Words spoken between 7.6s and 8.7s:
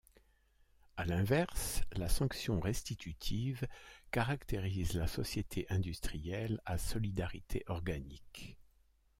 organique.